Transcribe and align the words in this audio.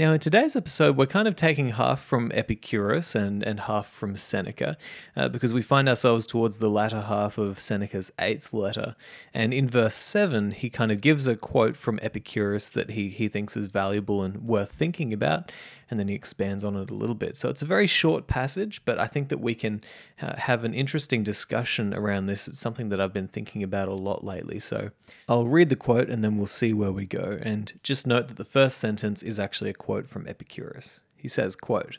Now, 0.00 0.14
in 0.14 0.18
today's 0.18 0.56
episode, 0.56 0.96
we're 0.96 1.04
kind 1.04 1.28
of 1.28 1.36
taking 1.36 1.72
half 1.72 2.02
from 2.02 2.32
Epicurus 2.32 3.14
and, 3.14 3.42
and 3.42 3.60
half 3.60 3.86
from 3.86 4.16
Seneca, 4.16 4.78
uh, 5.14 5.28
because 5.28 5.52
we 5.52 5.60
find 5.60 5.90
ourselves 5.90 6.26
towards 6.26 6.56
the 6.56 6.70
latter 6.70 7.02
half 7.02 7.36
of 7.36 7.60
Seneca's 7.60 8.10
eighth 8.18 8.54
letter. 8.54 8.96
And 9.34 9.52
in 9.52 9.68
verse 9.68 9.96
7, 9.96 10.52
he 10.52 10.70
kind 10.70 10.90
of 10.90 11.02
gives 11.02 11.26
a 11.26 11.36
quote 11.36 11.76
from 11.76 12.00
Epicurus 12.00 12.70
that 12.70 12.92
he, 12.92 13.10
he 13.10 13.28
thinks 13.28 13.58
is 13.58 13.66
valuable 13.66 14.22
and 14.22 14.42
worth 14.42 14.72
thinking 14.72 15.12
about 15.12 15.52
and 15.90 15.98
then 15.98 16.08
he 16.08 16.14
expands 16.14 16.62
on 16.62 16.76
it 16.76 16.88
a 16.88 16.94
little 16.94 17.16
bit. 17.16 17.36
So 17.36 17.48
it's 17.48 17.62
a 17.62 17.66
very 17.66 17.88
short 17.88 18.28
passage, 18.28 18.84
but 18.84 18.98
I 18.98 19.06
think 19.06 19.28
that 19.28 19.40
we 19.40 19.54
can 19.54 19.82
uh, 20.22 20.36
have 20.36 20.62
an 20.62 20.72
interesting 20.72 21.24
discussion 21.24 21.92
around 21.92 22.26
this. 22.26 22.46
It's 22.46 22.60
something 22.60 22.88
that 22.90 23.00
I've 23.00 23.12
been 23.12 23.28
thinking 23.28 23.62
about 23.62 23.88
a 23.88 23.94
lot 23.94 24.24
lately. 24.24 24.60
So 24.60 24.90
I'll 25.28 25.46
read 25.46 25.68
the 25.68 25.76
quote 25.76 26.08
and 26.08 26.22
then 26.22 26.36
we'll 26.36 26.46
see 26.46 26.72
where 26.72 26.92
we 26.92 27.06
go. 27.06 27.38
And 27.42 27.72
just 27.82 28.06
note 28.06 28.28
that 28.28 28.36
the 28.36 28.44
first 28.44 28.78
sentence 28.78 29.22
is 29.22 29.40
actually 29.40 29.70
a 29.70 29.74
quote 29.74 30.08
from 30.08 30.28
Epicurus. 30.28 31.00
He 31.16 31.28
says, 31.28 31.56
quote, 31.56 31.98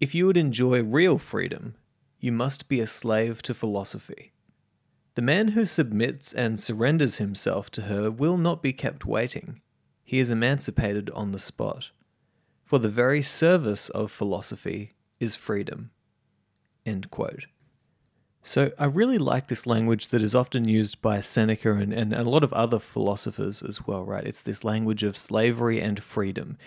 If 0.00 0.14
you 0.14 0.26
would 0.26 0.36
enjoy 0.36 0.82
real 0.82 1.18
freedom, 1.18 1.76
you 2.18 2.32
must 2.32 2.68
be 2.68 2.80
a 2.80 2.86
slave 2.86 3.40
to 3.42 3.54
philosophy. 3.54 4.32
The 5.14 5.22
man 5.22 5.48
who 5.48 5.64
submits 5.64 6.32
and 6.32 6.60
surrenders 6.60 7.16
himself 7.16 7.70
to 7.70 7.82
her 7.82 8.10
will 8.10 8.36
not 8.36 8.62
be 8.62 8.72
kept 8.72 9.04
waiting. 9.04 9.60
He 10.04 10.18
is 10.20 10.30
emancipated 10.30 11.10
on 11.10 11.32
the 11.32 11.38
spot. 11.38 11.90
For 12.68 12.78
the 12.78 12.90
very 12.90 13.22
service 13.22 13.88
of 13.88 14.12
philosophy 14.12 14.92
is 15.18 15.34
freedom. 15.34 15.90
End 16.84 17.10
quote. 17.10 17.46
So 18.42 18.72
I 18.78 18.84
really 18.84 19.16
like 19.16 19.48
this 19.48 19.66
language 19.66 20.08
that 20.08 20.20
is 20.20 20.34
often 20.34 20.68
used 20.68 21.00
by 21.00 21.20
Seneca 21.20 21.72
and, 21.72 21.94
and 21.94 22.12
a 22.12 22.22
lot 22.24 22.44
of 22.44 22.52
other 22.52 22.78
philosophers 22.78 23.62
as 23.62 23.86
well, 23.86 24.04
right? 24.04 24.22
It's 24.22 24.42
this 24.42 24.64
language 24.64 25.02
of 25.02 25.16
slavery 25.16 25.80
and 25.80 26.02
freedom. 26.02 26.58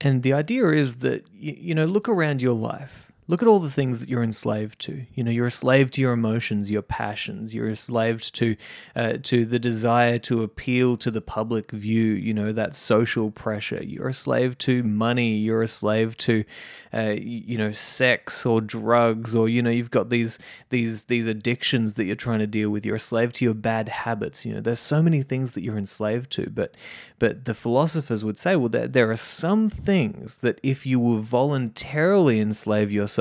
And 0.00 0.22
the 0.22 0.32
idea 0.32 0.68
is 0.68 0.96
that, 0.96 1.26
you, 1.30 1.54
you 1.58 1.74
know, 1.74 1.84
look 1.84 2.08
around 2.08 2.40
your 2.40 2.54
life 2.54 3.12
Look 3.26 3.40
at 3.40 3.48
all 3.48 3.58
the 3.58 3.70
things 3.70 4.00
that 4.00 4.08
you're 4.10 4.22
enslaved 4.22 4.78
to. 4.80 5.06
You 5.14 5.24
know, 5.24 5.30
you're 5.30 5.46
a 5.46 5.50
slave 5.50 5.90
to 5.92 6.00
your 6.02 6.12
emotions, 6.12 6.70
your 6.70 6.82
passions. 6.82 7.54
You're 7.54 7.70
enslaved 7.70 8.34
to 8.34 8.54
uh, 8.94 9.14
to 9.22 9.46
the 9.46 9.58
desire 9.58 10.18
to 10.20 10.42
appeal 10.42 10.98
to 10.98 11.10
the 11.10 11.22
public 11.22 11.70
view. 11.70 12.12
You 12.12 12.34
know, 12.34 12.52
that 12.52 12.74
social 12.74 13.30
pressure. 13.30 13.82
You're 13.82 14.08
a 14.08 14.14
slave 14.14 14.58
to 14.58 14.82
money. 14.82 15.36
You're 15.36 15.62
a 15.62 15.68
slave 15.68 16.18
to, 16.18 16.44
uh, 16.92 17.14
you 17.16 17.56
know, 17.56 17.72
sex 17.72 18.44
or 18.44 18.60
drugs, 18.60 19.34
or 19.34 19.48
you 19.48 19.62
know, 19.62 19.70
you've 19.70 19.90
got 19.90 20.10
these 20.10 20.38
these 20.68 21.04
these 21.04 21.26
addictions 21.26 21.94
that 21.94 22.04
you're 22.04 22.16
trying 22.16 22.40
to 22.40 22.46
deal 22.46 22.68
with. 22.68 22.84
You're 22.84 22.96
a 22.96 23.00
slave 23.00 23.32
to 23.34 23.44
your 23.46 23.54
bad 23.54 23.88
habits. 23.88 24.44
You 24.44 24.52
know, 24.52 24.60
there's 24.60 24.80
so 24.80 25.02
many 25.02 25.22
things 25.22 25.54
that 25.54 25.62
you're 25.62 25.78
enslaved 25.78 26.30
to. 26.32 26.50
But 26.50 26.74
but 27.18 27.46
the 27.46 27.54
philosophers 27.54 28.22
would 28.22 28.36
say, 28.36 28.54
well, 28.54 28.68
there, 28.68 28.86
there 28.86 29.10
are 29.10 29.16
some 29.16 29.70
things 29.70 30.38
that 30.38 30.60
if 30.62 30.84
you 30.84 31.00
will 31.00 31.20
voluntarily 31.20 32.38
enslave 32.38 32.92
yourself 32.92 33.13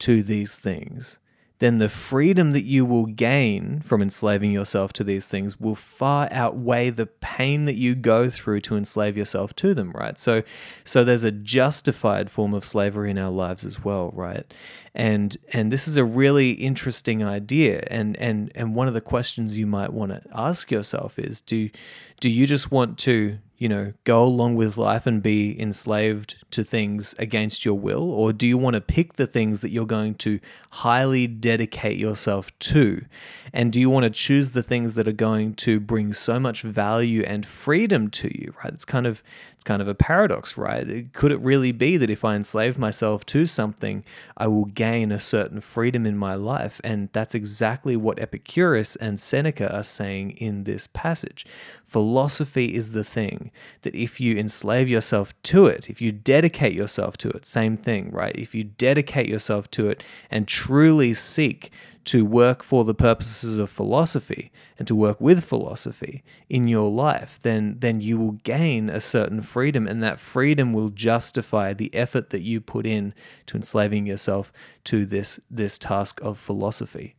to 0.00 0.22
these 0.22 0.58
things, 0.58 1.18
then 1.62 1.78
the 1.78 1.88
freedom 1.88 2.50
that 2.50 2.64
you 2.64 2.84
will 2.84 3.06
gain 3.06 3.80
from 3.82 4.02
enslaving 4.02 4.50
yourself 4.50 4.92
to 4.92 5.04
these 5.04 5.28
things 5.28 5.60
will 5.60 5.76
far 5.76 6.26
outweigh 6.32 6.90
the 6.90 7.06
pain 7.06 7.66
that 7.66 7.76
you 7.76 7.94
go 7.94 8.28
through 8.28 8.60
to 8.60 8.76
enslave 8.76 9.16
yourself 9.16 9.54
to 9.54 9.72
them, 9.72 9.92
right? 9.92 10.18
So 10.18 10.42
so 10.82 11.04
there's 11.04 11.22
a 11.22 11.30
justified 11.30 12.32
form 12.32 12.52
of 12.52 12.64
slavery 12.64 13.12
in 13.12 13.18
our 13.18 13.30
lives 13.30 13.64
as 13.64 13.84
well, 13.84 14.10
right? 14.12 14.52
And 14.92 15.36
and 15.52 15.70
this 15.70 15.86
is 15.86 15.96
a 15.96 16.04
really 16.04 16.50
interesting 16.50 17.22
idea 17.22 17.84
and 17.86 18.16
and 18.16 18.50
and 18.56 18.74
one 18.74 18.88
of 18.88 18.94
the 18.94 19.00
questions 19.00 19.56
you 19.56 19.68
might 19.68 19.92
want 19.92 20.10
to 20.10 20.20
ask 20.34 20.68
yourself 20.68 21.16
is 21.16 21.40
do 21.40 21.70
do 22.18 22.28
you 22.28 22.44
just 22.44 22.72
want 22.72 22.98
to 22.98 23.38
you 23.62 23.68
know, 23.68 23.92
go 24.02 24.24
along 24.24 24.56
with 24.56 24.76
life 24.76 25.06
and 25.06 25.22
be 25.22 25.56
enslaved 25.60 26.34
to 26.50 26.64
things 26.64 27.14
against 27.16 27.64
your 27.64 27.78
will? 27.78 28.10
Or 28.10 28.32
do 28.32 28.44
you 28.44 28.58
want 28.58 28.74
to 28.74 28.80
pick 28.80 29.12
the 29.12 29.26
things 29.28 29.60
that 29.60 29.70
you're 29.70 29.86
going 29.86 30.16
to 30.16 30.40
highly 30.70 31.28
dedicate 31.28 31.96
yourself 31.96 32.50
to? 32.58 33.04
And 33.52 33.72
do 33.72 33.78
you 33.78 33.88
want 33.88 34.02
to 34.02 34.10
choose 34.10 34.50
the 34.50 34.64
things 34.64 34.96
that 34.96 35.06
are 35.06 35.12
going 35.12 35.54
to 35.54 35.78
bring 35.78 36.12
so 36.12 36.40
much 36.40 36.62
value 36.62 37.22
and 37.22 37.46
freedom 37.46 38.10
to 38.10 38.36
you, 38.36 38.52
right? 38.64 38.72
It's 38.72 38.84
kind 38.84 39.06
of 39.06 39.22
it's 39.62 39.68
kind 39.68 39.80
of 39.80 39.86
a 39.86 39.94
paradox, 39.94 40.56
right? 40.56 41.12
Could 41.12 41.30
it 41.30 41.38
really 41.38 41.70
be 41.70 41.96
that 41.96 42.10
if 42.10 42.24
I 42.24 42.34
enslave 42.34 42.78
myself 42.78 43.24
to 43.26 43.46
something, 43.46 44.02
I 44.36 44.48
will 44.48 44.64
gain 44.64 45.12
a 45.12 45.20
certain 45.20 45.60
freedom 45.60 46.04
in 46.04 46.16
my 46.16 46.34
life? 46.34 46.80
And 46.82 47.10
that's 47.12 47.32
exactly 47.32 47.96
what 47.96 48.18
Epicurus 48.18 48.96
and 48.96 49.20
Seneca 49.20 49.72
are 49.72 49.84
saying 49.84 50.32
in 50.32 50.64
this 50.64 50.88
passage. 50.88 51.46
Philosophy 51.86 52.74
is 52.74 52.90
the 52.90 53.04
thing 53.04 53.52
that 53.82 53.94
if 53.94 54.20
you 54.20 54.36
enslave 54.36 54.88
yourself 54.88 55.32
to 55.44 55.66
it, 55.66 55.88
if 55.88 56.00
you 56.00 56.10
dedicate 56.10 56.74
yourself 56.74 57.16
to 57.18 57.28
it, 57.30 57.46
same 57.46 57.76
thing, 57.76 58.10
right? 58.10 58.34
If 58.34 58.56
you 58.56 58.64
dedicate 58.64 59.28
yourself 59.28 59.70
to 59.72 59.88
it 59.90 60.02
and 60.28 60.48
truly 60.48 61.14
seek 61.14 61.70
to 62.04 62.24
work 62.24 62.62
for 62.62 62.84
the 62.84 62.94
purposes 62.94 63.58
of 63.58 63.70
philosophy 63.70 64.50
and 64.78 64.88
to 64.88 64.94
work 64.94 65.20
with 65.20 65.44
philosophy 65.44 66.22
in 66.48 66.68
your 66.68 66.90
life, 66.90 67.38
then 67.42 67.76
then 67.78 68.00
you 68.00 68.18
will 68.18 68.32
gain 68.32 68.90
a 68.90 69.00
certain 69.00 69.42
freedom, 69.42 69.86
and 69.86 70.02
that 70.02 70.18
freedom 70.18 70.72
will 70.72 70.90
justify 70.90 71.72
the 71.72 71.94
effort 71.94 72.30
that 72.30 72.42
you 72.42 72.60
put 72.60 72.86
in 72.86 73.14
to 73.46 73.56
enslaving 73.56 74.06
yourself 74.06 74.52
to 74.84 75.06
this 75.06 75.40
this 75.50 75.78
task 75.78 76.20
of 76.22 76.38
philosophy. 76.38 77.14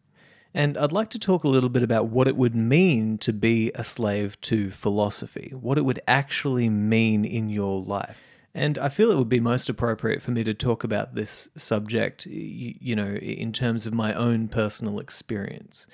And 0.53 0.77
I'd 0.77 0.91
like 0.91 1.09
to 1.09 1.19
talk 1.19 1.43
a 1.43 1.49
little 1.49 1.69
bit 1.69 1.81
about 1.81 2.09
what 2.09 2.27
it 2.27 2.35
would 2.35 2.55
mean 2.55 3.17
to 3.19 3.33
be 3.33 3.71
a 3.73 3.83
slave 3.83 4.39
to 4.41 4.69
philosophy, 4.69 5.51
what 5.59 5.79
it 5.79 5.85
would 5.85 5.99
actually 6.07 6.69
mean 6.69 7.25
in 7.25 7.49
your 7.49 7.81
life. 7.81 8.32
And 8.55 8.77
I 8.77 8.89
feel 8.89 9.09
it 9.09 9.17
would 9.17 9.29
be 9.29 9.39
most 9.39 9.67
appropriate 9.67 10.21
for 10.21 10.31
me 10.31 10.43
to 10.43 10.53
talk 10.53 10.83
about 10.83 11.15
this 11.15 11.49
subject, 11.55 12.25
you 12.27 12.95
know, 12.95 13.15
in 13.15 13.51
terms 13.51 13.87
of 13.87 13.93
my 13.93 14.13
own 14.13 14.47
personal 14.47 14.99
experience. 14.99 15.87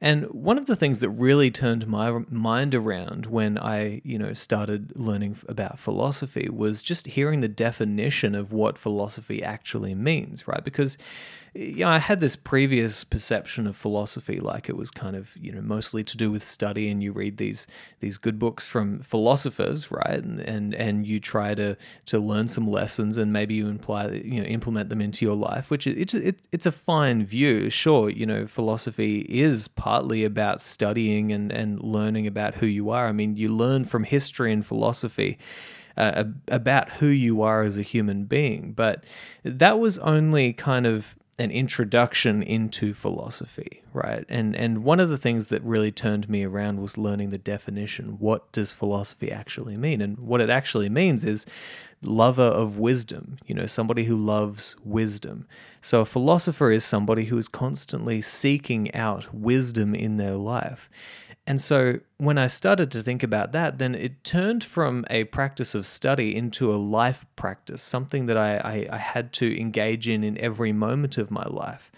And 0.00 0.26
one 0.26 0.58
of 0.58 0.66
the 0.66 0.76
things 0.76 1.00
that 1.00 1.08
really 1.10 1.50
turned 1.50 1.86
my 1.86 2.20
mind 2.28 2.74
around 2.74 3.26
when 3.26 3.58
I, 3.58 4.02
you 4.04 4.18
know, 4.18 4.34
started 4.34 4.92
learning 4.94 5.38
about 5.48 5.78
philosophy 5.78 6.48
was 6.48 6.82
just 6.82 7.08
hearing 7.08 7.40
the 7.40 7.48
definition 7.48 8.34
of 8.34 8.52
what 8.52 8.78
philosophy 8.78 9.42
actually 9.42 9.94
means, 9.94 10.46
right? 10.46 10.62
Because 10.62 10.98
you 11.56 11.84
know, 11.84 11.88
I 11.88 11.98
had 11.98 12.20
this 12.20 12.36
previous 12.36 13.02
perception 13.02 13.66
of 13.66 13.76
philosophy, 13.76 14.40
like 14.40 14.68
it 14.68 14.76
was 14.76 14.90
kind 14.90 15.16
of, 15.16 15.34
you 15.36 15.52
know, 15.52 15.62
mostly 15.62 16.04
to 16.04 16.16
do 16.16 16.30
with 16.30 16.44
study, 16.44 16.90
and 16.90 17.02
you 17.02 17.12
read 17.12 17.38
these 17.38 17.66
these 18.00 18.18
good 18.18 18.38
books 18.38 18.66
from 18.66 19.00
philosophers, 19.00 19.90
right? 19.90 20.22
And 20.22 20.40
and, 20.40 20.74
and 20.74 21.06
you 21.06 21.18
try 21.18 21.54
to 21.54 21.76
to 22.06 22.18
learn 22.18 22.48
some 22.48 22.68
lessons, 22.68 23.16
and 23.16 23.32
maybe 23.32 23.54
you 23.54 23.68
imply, 23.68 24.08
you 24.08 24.40
know, 24.40 24.46
implement 24.46 24.90
them 24.90 25.00
into 25.00 25.24
your 25.24 25.34
life, 25.34 25.70
which 25.70 25.86
it's 25.86 26.12
it, 26.12 26.46
it's 26.52 26.66
a 26.66 26.72
fine 26.72 27.24
view. 27.24 27.70
Sure, 27.70 28.10
you 28.10 28.26
know, 28.26 28.46
philosophy 28.46 29.20
is 29.28 29.66
partly 29.66 30.24
about 30.24 30.60
studying 30.60 31.32
and 31.32 31.50
and 31.50 31.82
learning 31.82 32.26
about 32.26 32.56
who 32.56 32.66
you 32.66 32.90
are. 32.90 33.08
I 33.08 33.12
mean, 33.12 33.36
you 33.36 33.48
learn 33.48 33.84
from 33.86 34.04
history 34.04 34.52
and 34.52 34.64
philosophy. 34.64 35.38
Uh, 35.98 36.24
about 36.48 36.92
who 36.92 37.06
you 37.06 37.40
are 37.40 37.62
as 37.62 37.78
a 37.78 37.82
human 37.82 38.26
being, 38.26 38.74
but 38.74 39.04
that 39.44 39.78
was 39.78 39.96
only 40.00 40.52
kind 40.52 40.84
of 40.84 41.16
an 41.38 41.50
introduction 41.50 42.42
into 42.42 42.94
philosophy, 42.94 43.82
right? 43.92 44.24
And 44.28 44.56
and 44.56 44.84
one 44.84 45.00
of 45.00 45.10
the 45.10 45.18
things 45.18 45.48
that 45.48 45.62
really 45.62 45.92
turned 45.92 46.28
me 46.28 46.44
around 46.44 46.80
was 46.80 46.96
learning 46.96 47.30
the 47.30 47.38
definition. 47.38 48.18
What 48.18 48.50
does 48.52 48.72
philosophy 48.72 49.30
actually 49.30 49.76
mean? 49.76 50.00
And 50.00 50.18
what 50.18 50.40
it 50.40 50.48
actually 50.48 50.88
means 50.88 51.24
is 51.24 51.44
lover 52.02 52.42
of 52.42 52.78
wisdom, 52.78 53.38
you 53.46 53.54
know, 53.54 53.66
somebody 53.66 54.04
who 54.04 54.16
loves 54.16 54.76
wisdom. 54.84 55.46
So 55.80 56.02
a 56.02 56.06
philosopher 56.06 56.70
is 56.70 56.84
somebody 56.84 57.24
who 57.26 57.38
is 57.38 57.48
constantly 57.48 58.22
seeking 58.22 58.94
out 58.94 59.34
wisdom 59.34 59.94
in 59.94 60.16
their 60.16 60.34
life. 60.34 60.88
And 61.46 61.60
so 61.60 62.00
when 62.18 62.38
I 62.38 62.48
started 62.48 62.90
to 62.90 63.02
think 63.02 63.22
about 63.22 63.52
that, 63.52 63.78
then 63.78 63.94
it 63.94 64.24
turned 64.24 64.64
from 64.64 65.04
a 65.08 65.24
practice 65.24 65.74
of 65.76 65.86
study 65.86 66.34
into 66.34 66.72
a 66.72 66.76
life 66.76 67.24
practice, 67.36 67.82
something 67.82 68.26
that 68.26 68.36
I, 68.36 68.56
I, 68.56 68.86
I, 68.94 68.98
had 68.98 69.32
to 69.34 69.60
engage 69.60 70.08
in 70.08 70.24
in 70.24 70.36
every 70.38 70.72
moment 70.72 71.18
of 71.18 71.30
my 71.30 71.44
life. 71.44 71.92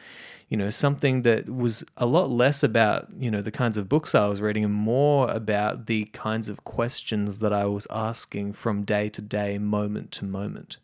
You 0.50 0.58
know, 0.58 0.68
something 0.68 1.22
that 1.22 1.48
was 1.48 1.82
a 1.96 2.04
lot 2.04 2.28
less 2.28 2.62
about, 2.62 3.08
you 3.18 3.30
know, 3.30 3.40
the 3.40 3.50
kinds 3.50 3.78
of 3.78 3.88
books 3.88 4.14
I 4.14 4.28
was 4.28 4.40
reading 4.40 4.64
and 4.64 4.74
more 4.74 5.30
about 5.30 5.86
the 5.86 6.04
kinds 6.06 6.50
of 6.50 6.64
questions 6.64 7.38
that 7.38 7.52
I 7.52 7.64
was 7.64 7.86
asking 7.90 8.52
from 8.52 8.82
day 8.82 9.08
to 9.10 9.22
day, 9.22 9.56
moment 9.56 10.10
to 10.12 10.24
moment. 10.24 10.76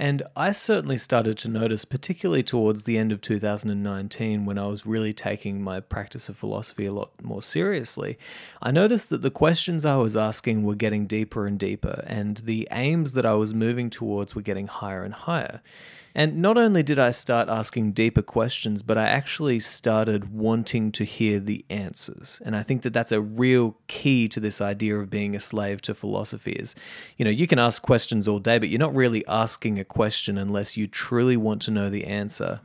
And 0.00 0.22
I 0.36 0.52
certainly 0.52 0.96
started 0.96 1.38
to 1.38 1.48
notice, 1.48 1.84
particularly 1.84 2.44
towards 2.44 2.84
the 2.84 2.96
end 2.96 3.10
of 3.10 3.20
2019, 3.20 4.44
when 4.44 4.56
I 4.56 4.68
was 4.68 4.86
really 4.86 5.12
taking 5.12 5.60
my 5.60 5.80
practice 5.80 6.28
of 6.28 6.36
philosophy 6.36 6.86
a 6.86 6.92
lot 6.92 7.10
more 7.20 7.42
seriously, 7.42 8.16
I 8.62 8.70
noticed 8.70 9.10
that 9.10 9.22
the 9.22 9.30
questions 9.32 9.84
I 9.84 9.96
was 9.96 10.16
asking 10.16 10.62
were 10.62 10.76
getting 10.76 11.08
deeper 11.08 11.48
and 11.48 11.58
deeper, 11.58 12.04
and 12.06 12.36
the 12.36 12.68
aims 12.70 13.14
that 13.14 13.26
I 13.26 13.34
was 13.34 13.52
moving 13.52 13.90
towards 13.90 14.36
were 14.36 14.40
getting 14.40 14.68
higher 14.68 15.02
and 15.02 15.14
higher. 15.14 15.62
And 16.14 16.38
not 16.38 16.56
only 16.56 16.82
did 16.82 16.98
I 16.98 17.10
start 17.10 17.48
asking 17.48 17.92
deeper 17.92 18.22
questions, 18.22 18.82
but 18.82 18.98
I 18.98 19.06
actually 19.06 19.60
started 19.60 20.32
wanting 20.32 20.90
to 20.92 21.04
hear 21.04 21.38
the 21.38 21.64
answers. 21.70 22.40
And 22.44 22.56
I 22.56 22.62
think 22.62 22.82
that 22.82 22.92
that's 22.92 23.12
a 23.12 23.20
real 23.20 23.76
key 23.86 24.28
to 24.28 24.40
this 24.40 24.60
idea 24.60 24.98
of 24.98 25.10
being 25.10 25.36
a 25.36 25.40
slave 25.40 25.80
to 25.82 25.94
philosophy 25.94 26.52
is, 26.52 26.74
you 27.16 27.24
know, 27.24 27.30
you 27.30 27.46
can 27.46 27.58
ask 27.58 27.82
questions 27.82 28.26
all 28.26 28.38
day, 28.38 28.58
but 28.58 28.68
you're 28.68 28.78
not 28.78 28.94
really 28.94 29.26
asking 29.26 29.78
a 29.78 29.84
question 29.84 30.38
unless 30.38 30.76
you 30.76 30.86
truly 30.86 31.36
want 31.36 31.62
to 31.62 31.70
know 31.70 31.90
the 31.90 32.04
answer 32.04 32.60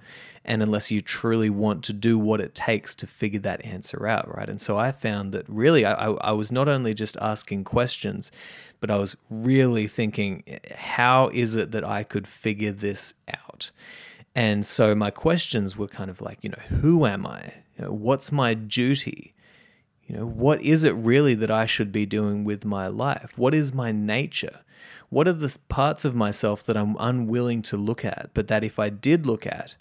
and 0.45 0.61
unless 0.61 0.91
you 0.91 1.01
truly 1.01 1.49
want 1.49 1.83
to 1.85 1.93
do 1.93 2.17
what 2.19 2.41
it 2.41 2.53
takes 2.53 2.95
to 2.95 3.07
figure 3.07 3.39
that 3.39 3.63
answer 3.63 4.07
out, 4.07 4.33
right? 4.35 4.49
And 4.49 4.59
so 4.59 4.77
I 4.77 4.91
found 4.91 5.31
that 5.31 5.47
really 5.47 5.85
I, 5.85 6.11
I, 6.11 6.31
was 6.31 6.51
not 6.51 6.67
only 6.67 6.93
just 6.93 7.17
asking 7.21 7.63
questions, 7.63 8.31
but 8.79 8.91
I 8.91 8.97
was 8.97 9.15
really 9.29 9.87
thinking, 9.87 10.43
eh, 10.47 10.59
how 10.75 11.29
is 11.29 11.55
it 11.55 11.71
that 11.71 11.85
I 11.85 12.03
could 12.03 12.27
figure 12.27 12.71
this 12.71 13.13
out? 13.33 13.71
And 14.35 14.65
so 14.65 14.93
my 14.95 15.11
questions 15.11 15.77
were 15.77 15.87
kind 15.87 16.09
of 16.09 16.19
like, 16.19 16.39
you 16.41 16.49
know, 16.49 16.77
who 16.79 17.05
am 17.05 17.25
I? 17.25 17.53
You 17.77 17.85
know, 17.85 17.93
what's 17.93 18.31
my 18.31 18.53
duty? 18.53 19.33
You 20.05 20.17
know, 20.17 20.25
what 20.25 20.61
is 20.61 20.83
it 20.83 20.91
really 20.91 21.35
that 21.35 21.51
I 21.51 21.65
should 21.65 21.91
be 21.91 22.05
doing 22.05 22.43
with 22.43 22.65
my 22.65 22.87
life? 22.87 23.37
What 23.37 23.53
is 23.53 23.73
my 23.73 23.91
nature? 23.91 24.59
What 25.09 25.27
are 25.27 25.33
the 25.33 25.55
parts 25.69 26.03
of 26.03 26.15
myself 26.15 26.63
that 26.63 26.75
I'm 26.75 26.95
unwilling 26.99 27.61
to 27.63 27.77
look 27.77 28.03
at, 28.03 28.31
but 28.33 28.47
that 28.47 28.63
if 28.63 28.79
I 28.79 28.89
did 28.89 29.25
look 29.25 29.45
at, 29.45 29.75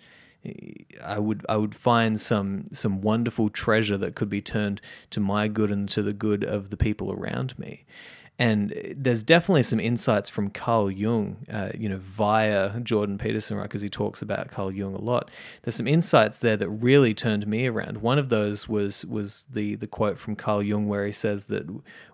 I 1.04 1.18
would 1.18 1.46
I 1.48 1.56
would 1.56 1.74
find 1.74 2.20
some 2.20 2.68
some 2.72 3.00
wonderful 3.00 3.48
treasure 3.48 3.96
that 3.98 4.14
could 4.14 4.28
be 4.28 4.40
turned 4.40 4.80
to 5.10 5.20
my 5.20 5.48
good 5.48 5.70
and 5.70 5.88
to 5.90 6.02
the 6.02 6.12
good 6.12 6.42
of 6.44 6.70
the 6.70 6.76
people 6.76 7.12
around 7.12 7.58
me. 7.58 7.84
And 8.38 8.74
there's 8.96 9.22
definitely 9.22 9.62
some 9.62 9.78
insights 9.78 10.28
from 10.28 10.50
Carl 10.50 10.90
Jung, 10.90 11.36
uh, 11.48 11.70
you 11.78 11.88
know, 11.88 11.98
via 11.98 12.80
Jordan 12.80 13.18
Peterson, 13.18 13.56
right? 13.56 13.64
Because 13.64 13.82
he 13.82 13.90
talks 13.90 14.22
about 14.22 14.50
Carl 14.50 14.72
Jung 14.72 14.94
a 14.94 15.00
lot. 15.00 15.30
There's 15.62 15.76
some 15.76 15.86
insights 15.86 16.40
there 16.40 16.56
that 16.56 16.68
really 16.68 17.14
turned 17.14 17.46
me 17.46 17.68
around. 17.68 17.98
One 17.98 18.18
of 18.18 18.30
those 18.30 18.68
was 18.68 19.04
was 19.04 19.46
the 19.52 19.76
the 19.76 19.86
quote 19.86 20.18
from 20.18 20.34
Carl 20.34 20.62
Jung 20.62 20.88
where 20.88 21.06
he 21.06 21.12
says 21.12 21.44
that 21.46 21.68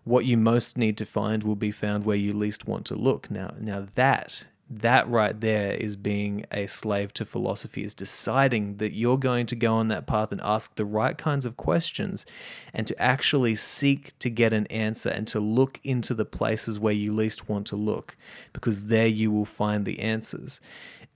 what 0.05 0.27
you 0.27 0.37
most 0.37 0.77
need 0.77 0.99
to 0.99 1.07
find 1.07 1.45
will 1.45 1.57
be 1.57 1.71
found 1.71 2.05
where 2.05 2.17
you 2.17 2.33
least 2.33 2.67
want 2.67 2.85
to 2.87 2.95
look. 2.95 3.31
Now, 3.31 3.55
now 3.59 3.87
that 3.95 4.45
that 4.71 5.09
right 5.09 5.41
there 5.41 5.73
is 5.73 5.97
being 5.97 6.45
a 6.53 6.67
slave 6.67 7.15
to 7.15 7.25
philosophy, 7.25 7.83
is 7.83 7.95
deciding 7.95 8.77
that 8.77 8.93
you're 8.93 9.19
going 9.19 9.47
to 9.47 9.57
go 9.57 9.75
on 9.75 9.89
that 9.89 10.07
path 10.07 10.31
and 10.31 10.41
ask 10.43 10.75
the 10.75 10.85
right 10.85 11.17
kinds 11.17 11.47
of 11.47 11.57
questions 11.57 12.27
and 12.75 12.87
to 12.87 13.03
actually 13.03 13.55
seek 13.55 14.19
to 14.19 14.29
get 14.29 14.53
an 14.53 14.67
answer 14.67 15.09
and 15.09 15.27
to 15.29 15.41
look 15.41 15.81
into 15.85 16.13
the 16.13 16.27
places 16.27 16.79
where 16.79 16.93
you 16.93 17.13
least 17.13 17.49
want 17.49 17.67
to 17.67 17.77
look, 17.77 18.17
because 18.53 18.87
there 18.87 19.07
you 19.07 19.31
will 19.31 19.47
find 19.47 19.87
the 19.87 20.01
answers. 20.01 20.61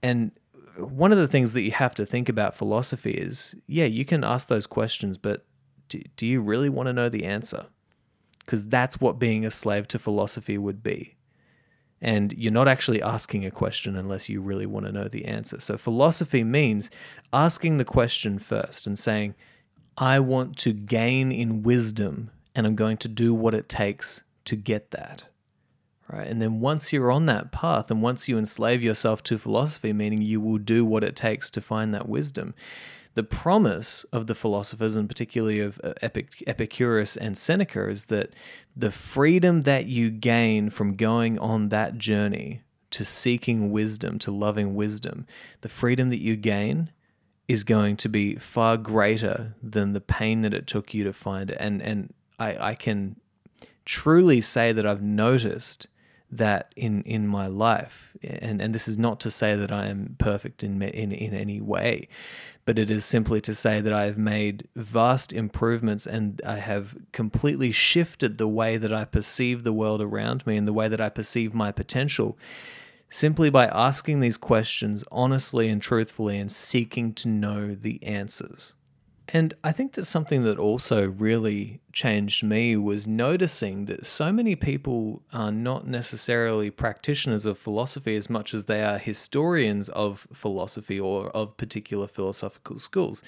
And 0.01 0.31
one 0.77 1.11
of 1.11 1.19
the 1.19 1.27
things 1.27 1.53
that 1.53 1.61
you 1.61 1.71
have 1.71 1.93
to 1.95 2.05
think 2.05 2.29
about 2.29 2.55
philosophy 2.55 3.11
is 3.11 3.55
yeah, 3.67 3.85
you 3.85 4.03
can 4.03 4.23
ask 4.23 4.47
those 4.47 4.65
questions, 4.65 5.19
but 5.19 5.45
do, 5.89 6.01
do 6.17 6.25
you 6.25 6.41
really 6.41 6.69
want 6.69 6.87
to 6.87 6.93
know 6.93 7.09
the 7.09 7.25
answer? 7.25 7.67
Because 8.39 8.65
that's 8.67 8.99
what 8.99 9.19
being 9.19 9.45
a 9.45 9.51
slave 9.51 9.87
to 9.89 9.99
philosophy 9.99 10.57
would 10.57 10.81
be 10.81 11.15
and 12.03 12.33
you're 12.33 12.51
not 12.51 12.67
actually 12.67 13.01
asking 13.01 13.45
a 13.45 13.51
question 13.51 13.95
unless 13.95 14.27
you 14.27 14.41
really 14.41 14.65
want 14.65 14.85
to 14.85 14.91
know 14.91 15.07
the 15.07 15.23
answer. 15.23 15.61
So, 15.61 15.77
philosophy 15.77 16.43
means 16.43 16.91
asking 17.31 17.77
the 17.77 17.85
question 17.85 18.39
first 18.39 18.85
and 18.85 18.99
saying, 18.99 19.35
I 19.97 20.19
want 20.19 20.57
to 20.57 20.73
gain 20.73 21.31
in 21.31 21.63
wisdom, 21.63 22.29
and 22.53 22.67
I'm 22.67 22.75
going 22.75 22.97
to 22.97 23.07
do 23.07 23.33
what 23.33 23.55
it 23.55 23.69
takes 23.69 24.23
to 24.45 24.57
get 24.57 24.91
that. 24.91 25.23
Right? 26.09 26.27
And 26.27 26.41
then 26.41 26.59
once 26.59 26.91
you're 26.91 27.11
on 27.11 27.25
that 27.27 27.53
path, 27.53 27.89
and 27.89 28.01
once 28.01 28.27
you 28.27 28.37
enslave 28.37 28.83
yourself 28.83 29.23
to 29.23 29.37
philosophy, 29.37 29.93
meaning 29.93 30.21
you 30.21 30.41
will 30.41 30.57
do 30.57 30.83
what 30.83 31.05
it 31.05 31.15
takes 31.15 31.49
to 31.51 31.61
find 31.61 31.93
that 31.93 32.09
wisdom, 32.09 32.53
the 33.15 33.23
promise 33.23 34.05
of 34.11 34.27
the 34.27 34.35
philosophers, 34.35 34.95
and 34.95 35.07
particularly 35.07 35.59
of 35.59 35.79
uh, 35.83 35.93
Epic, 36.01 36.43
Epicurus 36.47 37.15
and 37.15 37.37
Seneca, 37.37 37.87
is 37.89 38.05
that 38.05 38.33
the 38.75 38.91
freedom 38.91 39.61
that 39.61 39.85
you 39.85 40.09
gain 40.09 40.69
from 40.69 40.95
going 40.95 41.37
on 41.39 41.69
that 41.69 41.97
journey 41.97 42.61
to 42.91 43.05
seeking 43.05 43.71
wisdom, 43.71 44.19
to 44.19 44.31
loving 44.31 44.75
wisdom, 44.75 45.25
the 45.61 45.69
freedom 45.69 46.09
that 46.09 46.19
you 46.19 46.35
gain 46.35 46.91
is 47.47 47.63
going 47.63 47.97
to 47.97 48.09
be 48.09 48.35
far 48.35 48.77
greater 48.77 49.55
than 49.61 49.93
the 49.93 50.01
pain 50.01 50.41
that 50.41 50.53
it 50.53 50.65
took 50.65 50.93
you 50.93 51.03
to 51.03 51.13
find 51.13 51.51
it. 51.51 51.57
And 51.59 51.81
and 51.81 52.13
I, 52.39 52.69
I 52.69 52.75
can 52.75 53.17
truly 53.85 54.41
say 54.41 54.71
that 54.71 54.85
I've 54.85 55.01
noticed 55.01 55.87
that 56.37 56.73
in 56.75 57.01
in 57.03 57.27
my 57.27 57.47
life 57.47 58.15
and 58.23 58.61
and 58.61 58.73
this 58.73 58.87
is 58.87 58.97
not 58.97 59.19
to 59.19 59.31
say 59.31 59.55
that 59.55 59.71
I 59.71 59.87
am 59.87 60.15
perfect 60.17 60.63
in 60.63 60.81
in 60.81 61.11
in 61.11 61.33
any 61.33 61.61
way 61.61 62.07
but 62.65 62.79
it 62.79 62.89
is 62.89 63.03
simply 63.03 63.41
to 63.41 63.53
say 63.53 63.81
that 63.81 63.91
I 63.91 64.05
have 64.05 64.17
made 64.17 64.67
vast 64.75 65.33
improvements 65.33 66.07
and 66.07 66.41
I 66.45 66.57
have 66.57 66.95
completely 67.11 67.71
shifted 67.71 68.37
the 68.37 68.47
way 68.47 68.77
that 68.77 68.93
I 68.93 69.05
perceive 69.05 69.63
the 69.63 69.73
world 69.73 70.01
around 70.01 70.47
me 70.47 70.55
and 70.55 70.67
the 70.67 70.73
way 70.73 70.87
that 70.87 71.01
I 71.01 71.09
perceive 71.09 71.53
my 71.53 71.71
potential 71.71 72.37
simply 73.09 73.49
by 73.49 73.67
asking 73.67 74.21
these 74.21 74.37
questions 74.37 75.03
honestly 75.11 75.69
and 75.69 75.81
truthfully 75.81 76.39
and 76.39 76.51
seeking 76.51 77.13
to 77.13 77.27
know 77.27 77.75
the 77.75 78.01
answers. 78.03 78.75
And 79.35 79.55
I 79.63 79.71
think 79.71 79.93
that 79.93 80.05
something 80.05 80.43
that 80.43 80.59
also 80.59 81.09
really 81.09 81.81
changed 81.91 82.43
me 82.43 82.77
was 82.77 83.07
noticing 83.07 83.85
that 83.85 84.05
so 84.05 84.31
many 84.31 84.55
people 84.55 85.23
are 85.33 85.51
not 85.51 85.87
necessarily 85.87 86.69
practitioners 86.69 87.47
of 87.47 87.57
philosophy 87.57 88.15
as 88.15 88.29
much 88.29 88.53
as 88.53 88.65
they 88.65 88.83
are 88.83 88.99
historians 88.99 89.89
of 89.89 90.27
philosophy 90.31 90.99
or 90.99 91.29
of 91.31 91.57
particular 91.57 92.05
philosophical 92.05 92.77
schools 92.77 93.23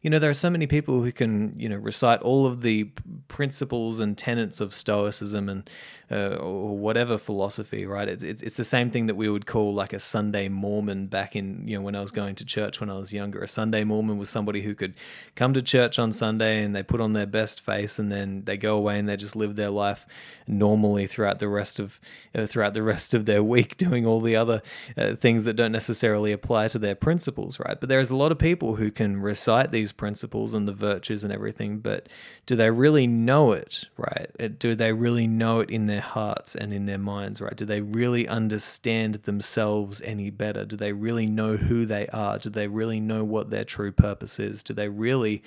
you 0.00 0.10
know, 0.10 0.18
there 0.18 0.30
are 0.30 0.34
so 0.34 0.50
many 0.50 0.66
people 0.66 1.02
who 1.02 1.10
can, 1.10 1.58
you 1.58 1.68
know, 1.68 1.76
recite 1.76 2.20
all 2.20 2.46
of 2.46 2.62
the 2.62 2.84
principles 3.26 3.98
and 3.98 4.16
tenets 4.16 4.60
of 4.60 4.72
Stoicism 4.72 5.48
and 5.48 5.68
uh, 6.10 6.36
or 6.36 6.78
whatever 6.78 7.18
philosophy, 7.18 7.84
right? 7.84 8.08
It's, 8.08 8.22
it's 8.22 8.40
it's 8.40 8.56
the 8.56 8.64
same 8.64 8.90
thing 8.90 9.08
that 9.08 9.14
we 9.14 9.28
would 9.28 9.44
call 9.44 9.74
like 9.74 9.92
a 9.92 10.00
Sunday 10.00 10.48
Mormon 10.48 11.06
back 11.06 11.36
in, 11.36 11.68
you 11.68 11.76
know, 11.76 11.84
when 11.84 11.94
I 11.94 12.00
was 12.00 12.12
going 12.12 12.34
to 12.36 12.46
church 12.46 12.80
when 12.80 12.88
I 12.88 12.94
was 12.94 13.12
younger. 13.12 13.40
A 13.40 13.48
Sunday 13.48 13.84
Mormon 13.84 14.16
was 14.16 14.30
somebody 14.30 14.62
who 14.62 14.74
could 14.74 14.94
come 15.34 15.52
to 15.52 15.60
church 15.60 15.98
on 15.98 16.12
Sunday 16.12 16.64
and 16.64 16.74
they 16.74 16.82
put 16.82 17.02
on 17.02 17.12
their 17.12 17.26
best 17.26 17.60
face 17.60 17.98
and 17.98 18.10
then 18.10 18.44
they 18.44 18.56
go 18.56 18.76
away 18.76 18.98
and 18.98 19.06
they 19.08 19.16
just 19.16 19.36
live 19.36 19.56
their 19.56 19.70
life 19.70 20.06
normally 20.46 21.06
throughout 21.06 21.40
the 21.40 21.48
rest 21.48 21.78
of 21.78 22.00
uh, 22.34 22.46
throughout 22.46 22.72
the 22.72 22.82
rest 22.82 23.12
of 23.12 23.26
their 23.26 23.42
week, 23.42 23.76
doing 23.76 24.06
all 24.06 24.20
the 24.20 24.36
other 24.36 24.62
uh, 24.96 25.14
things 25.14 25.44
that 25.44 25.54
don't 25.54 25.72
necessarily 25.72 26.32
apply 26.32 26.68
to 26.68 26.78
their 26.78 26.94
principles, 26.94 27.60
right? 27.60 27.78
But 27.78 27.90
there's 27.90 28.10
a 28.10 28.16
lot 28.16 28.32
of 28.32 28.38
people 28.38 28.76
who 28.76 28.90
can 28.90 29.20
recite 29.20 29.72
these 29.72 29.87
principles 29.92 30.54
and 30.54 30.66
the 30.66 30.72
virtues 30.72 31.24
and 31.24 31.32
everything, 31.32 31.78
but 31.78 32.08
do 32.46 32.54
they 32.54 32.70
really 32.70 33.06
know 33.06 33.52
it, 33.52 33.84
right? 33.96 34.58
Do 34.58 34.74
they 34.74 34.92
really 34.92 35.26
know 35.26 35.60
it 35.60 35.70
in 35.70 35.86
their 35.86 36.00
hearts 36.00 36.54
and 36.54 36.72
in 36.72 36.86
their 36.86 36.98
minds, 36.98 37.40
right? 37.40 37.56
Do 37.56 37.64
they 37.64 37.80
really 37.80 38.26
understand 38.26 39.16
themselves 39.16 40.00
any 40.02 40.30
better? 40.30 40.64
Do 40.64 40.76
they 40.76 40.92
really 40.92 41.26
know 41.26 41.56
who 41.56 41.84
they 41.86 42.06
are? 42.08 42.38
Do 42.38 42.50
they 42.50 42.68
really 42.68 43.00
know 43.00 43.24
what 43.24 43.50
their 43.50 43.64
true 43.64 43.92
purpose 43.92 44.38
is? 44.38 44.62
Do 44.62 44.74
they 44.74 44.88
really 44.88 45.42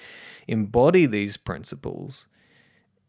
embody 0.47 1.05
these 1.05 1.37
principles? 1.37 2.27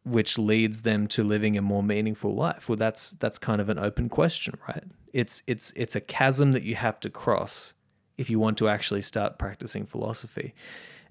which 0.05 0.37
leads 0.37 0.83
them 0.83 1.07
to 1.07 1.23
living 1.23 1.57
a 1.57 1.63
more 1.63 1.83
meaningful 1.83 2.35
life 2.35 2.69
well 2.69 2.77
that's 2.77 3.13
that's 3.13 3.39
kind 3.39 3.61
of 3.61 3.69
an 3.69 3.79
open 3.79 4.09
question 4.09 4.55
right 4.67 4.85
it's 5.13 5.43
it's 5.47 5.73
it's 5.77 5.95
a 5.95 6.01
chasm 6.01 6.53
that 6.53 6.63
you 6.63 6.75
have 6.75 6.99
to 6.99 7.09
cross 7.09 7.75
if 8.19 8.29
you 8.29 8.39
want 8.39 8.59
to 8.59 8.69
actually 8.69 9.03
start 9.03 9.39
practicing 9.39 9.87
philosophy 9.87 10.55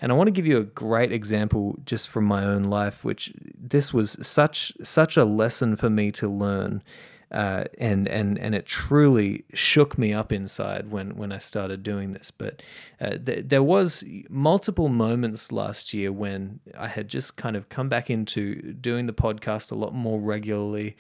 and 0.02 0.12
I 0.12 0.16
want 0.16 0.28
to 0.28 0.32
give 0.32 0.48
you 0.48 0.58
a 0.58 0.64
great 0.64 1.12
example 1.12 1.80
just 1.86 2.10
from 2.10 2.26
my 2.26 2.44
own 2.44 2.64
life 2.64 3.06
which 3.06 3.34
this 3.58 3.94
was 3.94 4.18
such 4.22 4.74
such 4.84 5.16
a 5.16 5.24
lesson 5.24 5.76
for 5.76 5.90
me 5.90 6.12
to 6.14 6.28
learn 6.28 6.84
uh, 7.32 7.64
and 7.78 8.10
and 8.10 8.38
and 8.38 8.54
it 8.54 8.66
truly 8.66 9.46
shook 9.54 9.98
me 9.98 10.14
up 10.14 10.34
inside 10.34 10.92
when 10.92 11.16
when 11.16 11.32
I 11.32 11.38
started 11.38 11.82
doing 11.82 12.12
this. 12.12 12.30
But 12.30 12.62
uh, 13.00 13.18
th- 13.26 13.46
there 13.48 13.64
was 13.64 14.04
multiple 14.30 14.90
moments 14.90 15.52
last 15.52 15.94
year 15.94 16.12
when 16.12 16.60
I 16.78 16.88
had 16.88 17.08
just 17.08 17.38
kind 17.38 17.56
of 17.56 17.70
come 17.70 17.88
back 17.88 18.10
into 18.10 18.74
doing 18.74 19.08
the 19.08 19.14
podcast 19.14 19.72
a 19.72 19.76
lot 19.76 19.94
more 19.94 20.20
regularly. 20.20 20.98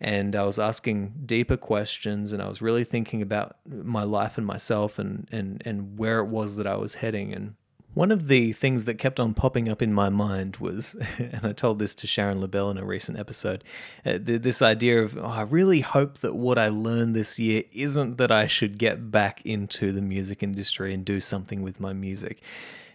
And 0.00 0.34
I 0.34 0.44
was 0.44 0.58
asking 0.58 1.14
deeper 1.26 1.56
questions, 1.56 2.32
and 2.32 2.42
I 2.42 2.48
was 2.48 2.60
really 2.60 2.82
thinking 2.82 3.22
about 3.22 3.56
my 3.68 4.02
life 4.02 4.36
and 4.38 4.46
myself, 4.46 5.00
and 5.00 5.28
and 5.32 5.62
and 5.64 5.98
where 5.98 6.20
it 6.20 6.26
was 6.26 6.56
that 6.56 6.66
I 6.66 6.76
was 6.76 6.94
heading. 6.94 7.32
And 7.32 7.54
One 7.94 8.10
of 8.10 8.28
the 8.28 8.52
things 8.52 8.86
that 8.86 8.94
kept 8.94 9.20
on 9.20 9.34
popping 9.34 9.68
up 9.68 9.82
in 9.82 9.92
my 9.92 10.08
mind 10.08 10.56
was, 10.56 10.96
and 11.18 11.44
I 11.44 11.52
told 11.52 11.78
this 11.78 11.94
to 11.96 12.06
Sharon 12.06 12.40
Lebell 12.40 12.70
in 12.70 12.78
a 12.78 12.84
recent 12.84 13.18
episode, 13.18 13.62
uh, 14.06 14.18
this 14.18 14.62
idea 14.62 15.02
of, 15.02 15.18
oh, 15.18 15.24
I 15.24 15.42
really 15.42 15.80
hope 15.80 16.18
that 16.18 16.34
what 16.34 16.58
I 16.58 16.68
learned 16.68 17.14
this 17.14 17.38
year 17.38 17.64
isn't 17.72 18.16
that 18.16 18.32
I 18.32 18.46
should 18.46 18.78
get 18.78 19.10
back 19.10 19.44
into 19.44 19.92
the 19.92 20.00
music 20.00 20.42
industry 20.42 20.94
and 20.94 21.04
do 21.04 21.20
something 21.20 21.60
with 21.60 21.80
my 21.80 21.92
music. 21.92 22.40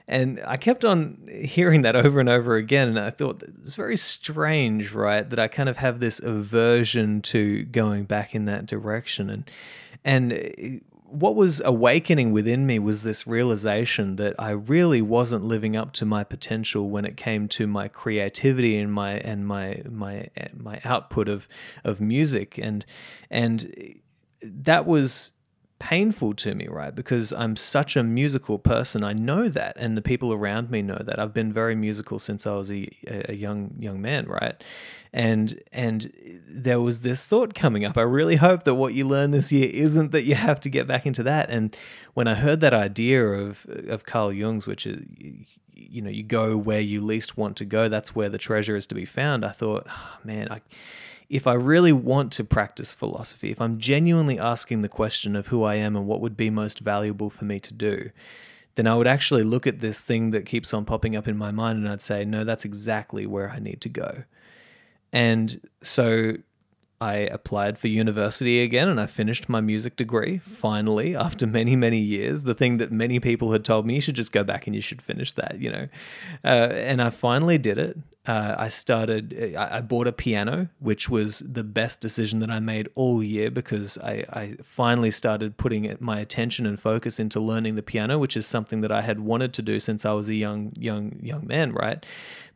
And 0.08 0.42
I 0.48 0.58
kept 0.58 0.86
on 0.86 1.28
hearing 1.30 1.82
that 1.82 1.96
over 1.96 2.20
and 2.20 2.30
over 2.30 2.56
again. 2.56 2.88
And 2.88 3.00
I 3.00 3.10
thought 3.10 3.44
it's 3.44 3.76
very 3.76 3.98
strange, 3.98 4.94
right? 4.94 5.30
That 5.30 5.38
I 5.38 5.48
kind 5.48 5.68
of 5.68 5.78
have 5.78 6.00
this 6.00 6.20
aversion 6.20 7.22
to 7.24 7.66
going 7.66 8.06
back 8.06 8.34
in 8.34 8.46
that 8.46 8.66
direction. 8.66 9.30
And, 9.30 9.52
and 10.06 10.82
what 11.10 11.36
was 11.36 11.62
awakening 11.62 12.32
within 12.32 12.66
me 12.66 12.80
was 12.80 13.04
this 13.04 13.26
realization 13.26 14.18
that 14.18 14.36
I 14.38 14.52
really 14.52 15.02
wasn't 15.02 15.44
living 15.44 15.76
up 15.76 15.94
to 15.94 16.06
my 16.06 16.24
potential 16.24 16.90
when 16.90 17.06
it 17.06 17.16
came 17.18 17.48
to 17.50 17.68
my 17.68 17.88
creativity 17.88 18.78
and 18.78 18.92
my 18.92 19.14
and 19.14 19.48
my 19.48 19.82
my 19.90 20.30
my 20.54 20.82
output 20.84 21.30
of 21.30 21.48
of 21.84 22.02
music. 22.02 22.58
And 22.58 22.86
and 23.30 24.00
that 24.42 24.86
was 24.86 25.32
painful 25.80 26.34
to 26.34 26.56
me, 26.56 26.68
right? 26.68 26.94
Because 26.94 27.32
I'm 27.34 27.56
such 27.56 27.96
a 27.96 28.04
musical 28.04 28.58
person. 28.58 29.04
I 29.04 29.14
know 29.14 29.48
that, 29.50 29.76
and 29.78 29.96
the 29.96 30.02
people 30.02 30.34
around 30.34 30.70
me 30.70 30.82
know 30.82 31.02
that. 31.04 31.20
I've 31.20 31.34
been 31.34 31.54
very 31.54 31.76
musical 31.76 32.20
since 32.20 32.48
I 32.48 32.56
was 32.56 32.72
a, 32.72 32.90
a 33.08 33.34
young 33.34 33.76
young 33.80 34.02
man, 34.02 34.26
right? 34.26 34.62
And 35.14 35.62
and 35.72 36.12
there 36.48 36.82
was 36.82 37.02
this 37.02 37.28
thought 37.28 37.54
coming 37.54 37.86
up. 37.86 37.98
I 37.98 38.02
really 38.02 38.36
hope 38.36 38.64
that 38.64 38.76
what 38.76 38.94
you 38.94 39.06
learn 39.06 39.32
this 39.32 39.52
year 39.52 39.70
isn't 39.72 40.12
that 40.12 40.24
you 40.24 40.36
have 40.36 40.60
to 40.62 40.70
get 40.70 40.88
back 40.88 41.06
into 41.06 41.24
that. 41.24 41.50
And 41.50 41.76
when 42.14 42.28
I 42.28 42.36
heard 42.36 42.62
that 42.62 42.74
idea 42.74 43.26
of 43.26 43.66
of 43.88 44.06
Carl 44.06 44.34
Jung's, 44.34 44.68
which 44.68 44.86
is 44.86 45.02
you 45.74 46.02
know 46.02 46.10
you 46.10 46.24
go 46.24 46.58
where 46.58 46.82
you 46.82 47.02
least 47.02 47.38
want 47.38 47.58
to 47.58 47.66
go, 47.66 47.88
that's 47.88 48.16
where 48.16 48.30
the 48.30 48.38
treasure 48.38 48.76
is 48.76 48.88
to 48.88 48.96
be 48.96 49.06
found. 49.06 49.46
I 49.46 49.52
thought, 49.52 49.88
oh, 49.90 50.18
man, 50.24 50.48
I 50.52 50.62
if 51.30 51.46
I 51.46 51.54
really 51.54 51.92
want 51.92 52.32
to 52.34 52.44
practice 52.44 52.94
philosophy, 52.94 53.52
if 53.52 53.60
I'm 53.60 53.80
genuinely 53.80 54.40
asking 54.40 54.82
the 54.82 54.90
question 54.90 55.36
of 55.36 55.48
who 55.48 55.64
I 55.64 55.76
am 55.76 55.96
and 55.96 56.08
what 56.08 56.22
would 56.22 56.38
be 56.38 56.50
most 56.50 56.80
valuable 56.80 57.30
for 57.30 57.46
me 57.46 57.60
to 57.60 57.74
do, 57.74 58.12
then 58.76 58.88
I 58.88 58.96
would 58.96 59.08
actually 59.08 59.44
look 59.44 59.68
at 59.68 59.80
this 59.80 60.04
thing 60.04 60.32
that 60.32 60.46
keeps 60.46 60.74
on 60.74 60.86
popping 60.86 61.16
up 61.16 61.28
in 61.28 61.38
my 61.38 61.52
mind 61.52 61.80
and 61.80 61.90
I'd 61.90 62.02
say, 62.02 62.24
no, 62.24 62.44
that's 62.44 62.64
exactly 62.64 63.26
where 63.26 63.50
I 63.50 63.60
need 63.60 63.82
to 63.82 63.90
go. 63.90 64.24
And 65.12 65.60
so 65.82 66.38
I 67.00 67.16
applied 67.16 67.78
for 67.78 67.88
university 67.88 68.62
again 68.62 68.88
and 68.88 69.00
I 69.00 69.06
finished 69.06 69.50
my 69.50 69.62
music 69.62 69.96
degree 69.96 70.38
finally 70.38 71.16
after 71.16 71.46
many, 71.46 71.76
many 71.76 72.00
years. 72.00 72.44
The 72.44 72.56
thing 72.56 72.78
that 72.78 72.92
many 72.92 73.20
people 73.20 73.52
had 73.52 73.66
told 73.66 73.86
me, 73.86 73.96
you 73.96 74.02
should 74.02 74.16
just 74.16 74.32
go 74.32 74.44
back 74.44 74.66
and 74.66 74.76
you 74.76 74.82
should 74.82 75.02
finish 75.02 75.34
that, 75.34 75.60
you 75.60 75.72
know. 75.72 75.88
Uh, 76.44 76.70
and 76.72 77.02
I 77.02 77.10
finally 77.10 77.58
did 77.58 77.78
it. 77.78 77.98
Uh, 78.28 78.56
I 78.58 78.68
started, 78.68 79.56
I, 79.56 79.80
bought 79.80 80.06
a 80.06 80.12
piano, 80.12 80.68
which 80.80 81.08
was 81.08 81.40
the 81.40 81.64
best 81.64 82.02
decision 82.02 82.40
that 82.40 82.50
I 82.50 82.60
made 82.60 82.90
all 82.94 83.24
year 83.24 83.50
because 83.50 83.98
I, 84.00 84.26
I 84.30 84.58
finally 84.62 85.12
started 85.12 85.56
putting 85.56 85.96
my 86.02 86.20
attention 86.20 86.66
and 86.66 86.78
focus 86.78 87.22
into 87.22 87.40
learning 87.40 87.76
the 87.76 87.84
piano, 87.84 88.20
which 88.20 88.36
is 88.36 88.46
something 88.46 88.82
that 88.82 88.92
I 88.92 89.02
had 89.02 89.22
wanted 89.22 89.54
to 89.54 89.62
do 89.62 89.80
since 89.80 90.06
I 90.06 90.12
was 90.12 90.28
a 90.28 90.36
young, 90.36 90.74
young, 90.78 91.18
young 91.22 91.48
man, 91.48 91.72
right? 91.72 92.06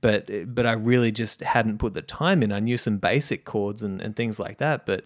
But 0.01 0.29
but 0.53 0.65
I 0.65 0.71
really 0.71 1.11
just 1.11 1.41
hadn't 1.41 1.77
put 1.77 1.93
the 1.93 2.01
time 2.01 2.41
in. 2.43 2.51
I 2.51 2.59
knew 2.59 2.77
some 2.77 2.97
basic 2.97 3.45
chords 3.45 3.83
and, 3.83 4.01
and 4.01 4.15
things 4.15 4.39
like 4.39 4.57
that, 4.57 4.85
but 4.85 5.03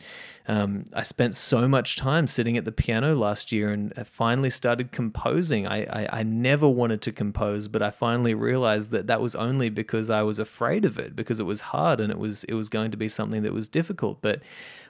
um, 0.47 0.85
I 0.93 1.03
spent 1.03 1.35
so 1.35 1.67
much 1.67 1.97
time 1.97 2.27
sitting 2.27 2.57
at 2.57 2.65
the 2.65 2.71
piano 2.71 3.13
last 3.13 3.51
year 3.51 3.71
and 3.71 3.93
finally 4.07 4.49
started 4.49 4.91
composing. 4.91 5.67
I, 5.67 5.83
I, 5.83 6.19
I 6.19 6.23
never 6.23 6.69
wanted 6.69 7.01
to 7.03 7.11
compose, 7.11 7.67
but 7.67 7.81
I 7.81 7.91
finally 7.91 8.33
realized 8.33 8.91
that 8.91 9.07
that 9.07 9.21
was 9.21 9.35
only 9.35 9.69
because 9.69 10.09
I 10.09 10.21
was 10.21 10.39
afraid 10.39 10.85
of 10.85 10.97
it 10.97 11.15
because 11.15 11.39
it 11.39 11.45
was 11.45 11.61
hard 11.61 11.99
and 11.99 12.09
it 12.09 12.19
was 12.19 12.43
it 12.45 12.53
was 12.53 12.69
going 12.69 12.91
to 12.91 12.97
be 12.97 13.09
something 13.09 13.43
that 13.43 13.53
was 13.53 13.67
difficult, 13.69 14.21
but 14.21 14.41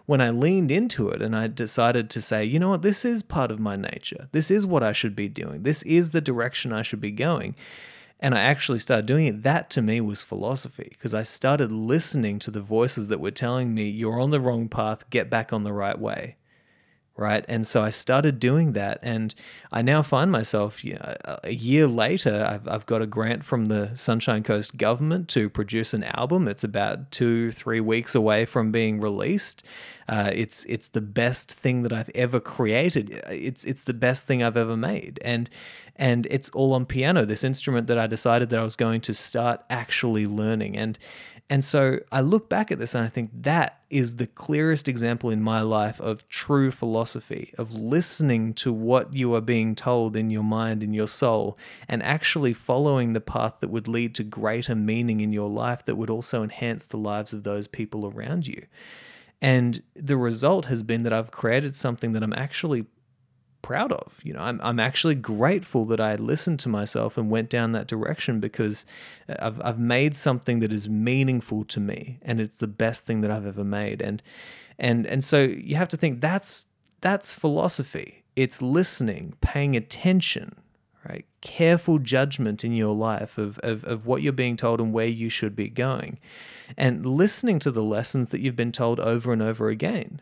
when 0.06 0.22
I 0.22 0.30
leaned 0.30 0.70
into 0.70 1.10
it 1.10 1.20
and 1.20 1.36
I 1.36 1.48
decided 1.48 2.12
to 2.12 2.22
say, 2.22 2.46
you 2.46 2.60
know 2.60 2.70
what, 2.70 2.84
this 2.84 3.04
is 3.06 3.24
part 3.24 3.50
of 3.50 3.60
my 3.60 3.76
nature. 3.76 4.28
This 4.34 4.52
is 4.52 4.64
what 4.64 4.84
I 4.84 4.92
should 4.92 5.16
be 5.16 5.28
doing. 5.28 5.64
This 5.64 5.82
is 5.82 6.12
the 6.12 6.22
direction 6.22 6.72
I 6.72 6.84
should 6.84 7.02
be 7.02 7.10
going 7.10 7.56
and 8.20 8.34
I 8.34 8.42
actually 8.42 8.80
started 8.80 9.06
doing 9.06 9.28
it, 9.28 9.44
that 9.44 9.70
to 9.72 9.82
me 9.82 10.02
was 10.02 10.24
philosophy 10.24 10.88
because 10.92 11.14
I 11.14 11.24
started 11.24 11.72
listening 11.72 12.40
to 12.40 12.52
the 12.52 12.62
voices 12.62 13.10
that 13.10 13.20
were 13.20 13.32
telling 13.32 13.74
me, 13.74 13.90
you're 13.90 14.20
on 14.20 14.32
the 14.32 14.40
wrong 14.40 14.70
path, 14.70 15.10
get 15.10 15.30
back 15.30 15.52
on 15.52 15.64
the 15.64 15.74
right 15.74 16.00
way. 16.00 16.38
Right. 17.18 17.46
And 17.48 17.66
so 17.66 17.82
I 17.82 17.92
started 17.92 18.42
doing 18.42 18.74
that. 18.74 19.00
And 19.02 19.34
I 19.72 19.82
now 19.82 20.02
find 20.02 20.30
myself 20.30 20.84
you 20.84 20.96
know, 20.96 21.16
a 21.46 21.54
year 21.54 21.88
later, 21.88 22.46
I've, 22.46 22.68
I've 22.68 22.86
got 22.86 23.02
a 23.02 23.08
grant 23.08 23.46
from 23.46 23.66
the 23.66 23.96
Sunshine 23.96 24.44
Coast 24.44 24.76
government 24.76 25.30
to 25.30 25.50
produce 25.50 25.94
an 25.94 26.04
album. 26.04 26.50
It's 26.50 26.66
about 26.66 27.12
two, 27.12 27.54
three 27.54 27.80
weeks 27.80 28.16
away 28.16 28.44
from 28.44 28.74
being 28.74 29.00
released. 29.00 29.64
Uh, 30.10 30.30
it's 30.34 30.66
it's 30.66 30.90
the 30.90 31.02
best 31.02 31.52
thing 31.52 31.84
that 31.84 31.94
I've 31.94 32.12
ever 32.14 32.40
created. 32.40 33.10
It's 33.30 33.64
it's 33.64 33.86
the 33.86 33.94
best 33.94 34.28
thing 34.28 34.44
I've 34.44 34.58
ever 34.58 34.78
made. 34.78 35.18
And 35.24 35.50
and 35.96 36.28
it's 36.30 36.50
all 36.50 36.74
on 36.74 36.86
piano, 36.86 37.26
this 37.26 37.44
instrument 37.44 37.88
that 37.88 37.98
I 37.98 38.08
decided 38.08 38.50
that 38.50 38.60
I 38.60 38.64
was 38.64 38.76
going 38.76 39.02
to 39.02 39.14
start 39.14 39.64
actually 39.70 40.28
learning. 40.28 40.78
And 40.78 41.00
and 41.50 41.64
so 41.64 42.00
I 42.12 42.22
look 42.22 42.50
back 42.50 42.72
at 42.72 42.80
this 42.80 42.96
and 42.96 43.06
I 43.06 43.08
think 43.08 43.30
that 43.44 43.82
is 43.92 44.16
the 44.16 44.26
clearest 44.26 44.88
example 44.88 45.30
in 45.30 45.44
my 45.44 45.62
life 45.62 46.02
of 46.02 46.28
true 46.28 46.72
philosophy, 46.72 47.54
of 47.58 47.72
listening 47.72 48.56
to 48.56 48.74
what 48.74 49.14
you 49.14 49.36
are 49.36 49.42
being 49.42 49.76
told 49.76 50.16
in 50.16 50.32
your 50.32 50.44
mind, 50.44 50.82
in 50.82 50.94
your 50.94 51.08
soul, 51.08 51.56
and 51.88 52.02
actually 52.02 52.54
following 52.54 53.14
the 53.14 53.22
path 53.22 53.54
that 53.60 53.70
would 53.70 53.88
lead 53.88 54.16
to 54.16 54.24
greater 54.24 54.74
meaning 54.74 55.22
in 55.22 55.32
your 55.32 55.50
life 55.50 55.86
that 55.86 55.96
would 55.96 56.10
also 56.10 56.42
enhance 56.42 56.88
the 56.88 56.98
lives 56.98 57.32
of 57.32 57.44
those 57.44 57.68
people 57.68 58.08
around 58.08 58.48
you. 58.48 58.66
And 59.40 59.84
the 59.94 60.18
result 60.18 60.66
has 60.66 60.82
been 60.82 61.04
that 61.04 61.14
I've 61.14 61.30
created 61.30 61.76
something 61.76 62.14
that 62.14 62.24
I'm 62.24 62.34
actually 62.34 62.88
proud 63.66 63.92
of. 63.92 64.20
You 64.22 64.34
know, 64.34 64.42
I'm 64.42 64.62
I'm 64.62 64.80
actually 64.80 65.16
grateful 65.16 65.86
that 65.86 66.00
I 66.00 66.14
listened 66.16 66.60
to 66.60 66.70
myself 66.70 67.18
and 67.18 67.32
went 67.32 67.50
down 67.50 67.72
that 67.72 67.88
direction 67.88 68.40
because 68.40 68.86
uh, 69.28 69.36
I've 69.40 69.60
I've 69.66 69.80
made 69.80 70.16
something 70.16 70.60
that 70.60 70.72
is 70.72 70.88
meaningful 70.88 71.66
to 71.66 71.80
me 71.80 72.20
and 72.22 72.40
it's 72.40 72.58
the 72.58 72.68
best 72.68 73.08
thing 73.08 73.22
that 73.22 73.32
I've 73.32 73.48
ever 73.48 73.64
made. 73.64 74.04
And 74.04 74.22
and 74.78 75.08
and 75.08 75.24
so 75.24 75.42
you 75.42 75.78
have 75.78 75.90
to 75.90 75.98
think 75.98 76.22
that's 76.22 76.68
that's 77.02 77.34
philosophy. 77.34 78.24
It's 78.36 78.62
listening, 78.62 79.34
paying 79.42 79.76
attention, 79.76 80.56
right? 81.10 81.26
Careful 81.42 81.98
judgment 81.98 82.64
in 82.64 82.74
your 82.74 82.94
life 82.94 83.40
of, 83.40 83.58
of, 83.60 83.84
of 83.86 84.06
what 84.06 84.22
you're 84.22 84.34
being 84.34 84.58
told 84.58 84.80
and 84.80 84.94
where 84.94 85.08
you 85.08 85.30
should 85.30 85.56
be 85.56 85.70
going. 85.70 86.20
And 86.78 87.04
listening 87.06 87.58
to 87.60 87.72
the 87.72 87.84
lessons 87.84 88.30
that 88.30 88.42
you've 88.42 88.56
been 88.56 88.72
told 88.72 89.00
over 89.00 89.32
and 89.34 89.42
over 89.42 89.70
again. 89.70 90.22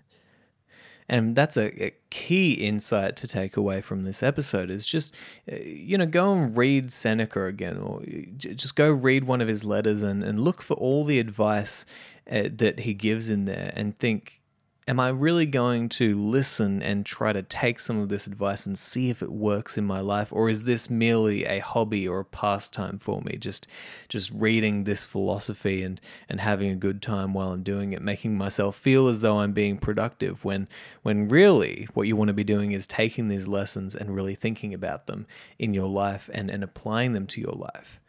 And 1.10 1.36
that's 1.36 1.58
a, 1.58 1.86
a, 1.86 1.94
key 2.10 2.54
insight 2.54 3.16
to 3.18 3.28
take 3.28 3.58
away 3.58 3.82
from 3.82 4.04
this 4.04 4.22
episode 4.22 4.70
is 4.70 4.86
just, 4.86 5.14
uh, 5.52 5.56
you 5.64 5.98
know, 5.98 6.06
go 6.06 6.34
and 6.34 6.56
read 6.56 6.92
Seneca 6.92 7.46
again, 7.46 7.78
or 7.78 8.04
just 8.38 8.76
go 8.76 8.92
read 8.92 9.24
one 9.24 9.42
of 9.42 9.48
his 9.48 9.66
letters 9.66 10.04
and, 10.04 10.24
and 10.24 10.40
look 10.40 10.62
for 10.62 10.76
all 10.76 11.04
the 11.04 11.20
advice 11.20 11.86
uh, 12.32 12.44
that 12.54 12.82
he 12.82 12.94
gives 12.94 13.30
in 13.30 13.46
there 13.46 13.74
and 13.76 13.98
think, 13.98 14.43
am 14.88 15.00
I 15.00 15.10
really 15.10 15.46
going 15.46 15.90
to 15.90 16.16
listen 16.16 16.82
and 16.82 17.06
try 17.06 17.32
to 17.34 17.42
take 17.42 17.80
some 17.80 18.00
of 18.00 18.10
this 18.10 18.28
advice 18.28 18.66
and 18.66 18.78
see 18.78 19.10
if 19.10 19.22
it 19.22 19.32
works 19.32 19.78
in 19.78 19.86
my 19.86 20.02
life? 20.02 20.32
Or 20.32 20.50
is 20.50 20.66
this 20.66 20.90
merely 20.90 21.46
a 21.46 21.60
hobby 21.60 22.08
or 22.08 22.20
a 22.20 22.26
pastime 22.26 23.00
for 23.00 23.22
me? 23.22 23.38
Just 23.38 23.68
just 24.10 24.32
reading 24.32 24.84
this 24.84 25.06
philosophy 25.06 25.84
and 25.84 26.02
and 26.28 26.42
having 26.42 26.70
a 26.70 26.76
good 26.76 27.02
time 27.02 27.34
while 27.34 27.52
I'm 27.52 27.64
doing 27.64 27.94
it 27.94 28.02
making 28.02 28.38
myself 28.38 28.76
feel 28.76 29.08
as 29.08 29.22
though 29.22 29.40
I'm 29.40 29.54
being 29.54 29.78
productive 29.78 30.44
when 30.44 30.68
when 31.02 31.28
really 31.28 31.88
what 31.94 32.08
you 32.08 32.16
want 32.16 32.30
to 32.30 32.34
be 32.34 32.44
doing 32.44 32.72
is 32.72 32.88
taking 32.88 33.28
these 33.28 33.48
lessons 33.48 33.96
and 33.96 34.16
really 34.16 34.36
thinking 34.36 34.74
about 34.74 35.08
them 35.08 35.26
in 35.58 35.74
your 35.74 35.88
life 35.88 36.30
and 36.34 36.50
and 36.50 36.64
applying 36.64 37.14
them 37.14 37.28
to 37.28 37.42
your 37.42 37.54
life 37.54 38.00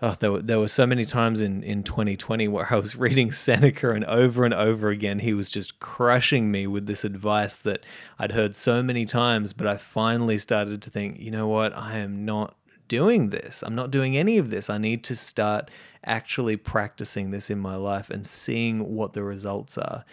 oh, 0.00 0.16
there 0.20 0.32
were, 0.32 0.42
there 0.42 0.58
were 0.58 0.68
so 0.68 0.86
many 0.86 1.04
times 1.04 1.40
in, 1.40 1.62
in 1.62 1.82
2020 1.82 2.48
where 2.48 2.72
I 2.72 2.76
was 2.76 2.96
reading 2.96 3.32
Seneca 3.32 3.90
and 3.90 4.04
over 4.04 4.44
and 4.44 4.54
over 4.54 4.90
again, 4.90 5.20
he 5.20 5.34
was 5.34 5.50
just 5.50 5.80
crushing 5.80 6.50
me 6.50 6.66
with 6.66 6.86
this 6.86 7.04
advice 7.04 7.58
that 7.58 7.84
I'd 8.18 8.32
heard 8.32 8.54
so 8.54 8.82
many 8.82 9.04
times. 9.04 9.52
But 9.52 9.66
I 9.66 9.76
finally 9.76 10.38
started 10.38 10.82
to 10.82 10.90
think, 10.90 11.18
you 11.20 11.30
know 11.30 11.48
what? 11.48 11.76
I 11.76 11.98
am 11.98 12.24
not 12.24 12.54
doing 12.86 13.30
this. 13.30 13.62
I'm 13.62 13.74
not 13.74 13.90
doing 13.90 14.16
any 14.16 14.38
of 14.38 14.50
this. 14.50 14.70
I 14.70 14.78
need 14.78 15.04
to 15.04 15.16
start 15.16 15.70
actually 16.04 16.56
practicing 16.56 17.30
this 17.30 17.50
in 17.50 17.58
my 17.58 17.76
life 17.76 18.08
and 18.08 18.26
seeing 18.26 18.94
what 18.94 19.12
the 19.12 19.22
results 19.22 19.76
are. 19.76 20.04